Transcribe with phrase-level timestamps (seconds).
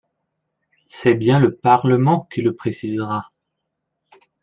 [0.87, 3.31] C’est bien le Parlement qui le précisera.